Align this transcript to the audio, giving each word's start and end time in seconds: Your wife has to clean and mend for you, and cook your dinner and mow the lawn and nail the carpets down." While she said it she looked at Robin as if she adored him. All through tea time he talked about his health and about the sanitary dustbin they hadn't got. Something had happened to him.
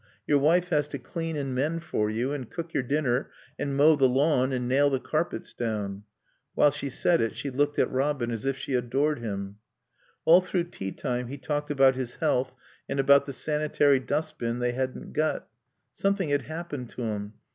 Your 0.25 0.39
wife 0.39 0.69
has 0.69 0.87
to 0.87 0.97
clean 0.97 1.35
and 1.35 1.53
mend 1.53 1.83
for 1.83 2.09
you, 2.09 2.33
and 2.33 2.49
cook 2.49 2.73
your 2.73 2.81
dinner 2.81 3.29
and 3.59 3.77
mow 3.77 3.95
the 3.95 4.09
lawn 4.09 4.51
and 4.51 4.67
nail 4.67 4.89
the 4.89 4.99
carpets 4.99 5.53
down." 5.53 6.05
While 6.55 6.71
she 6.71 6.89
said 6.89 7.21
it 7.21 7.35
she 7.35 7.51
looked 7.51 7.77
at 7.77 7.91
Robin 7.91 8.31
as 8.31 8.43
if 8.43 8.57
she 8.57 8.73
adored 8.73 9.19
him. 9.19 9.57
All 10.25 10.41
through 10.41 10.71
tea 10.71 10.91
time 10.91 11.27
he 11.27 11.37
talked 11.37 11.69
about 11.69 11.93
his 11.93 12.15
health 12.15 12.51
and 12.89 12.99
about 12.99 13.27
the 13.27 13.33
sanitary 13.33 13.99
dustbin 13.99 14.57
they 14.57 14.71
hadn't 14.71 15.13
got. 15.13 15.47
Something 15.93 16.29
had 16.29 16.41
happened 16.49 16.89
to 16.89 17.03
him. 17.03 17.33